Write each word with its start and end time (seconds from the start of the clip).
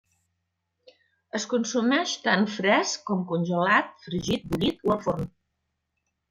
Es 1.39 1.43
consumeix 1.51 2.13
tant 2.23 2.47
fresc 2.53 3.05
com 3.11 3.21
congelat, 3.33 3.93
fregit, 4.07 4.49
bullit 4.55 4.83
o 4.89 4.97
al 4.97 5.01
forn. 5.07 5.31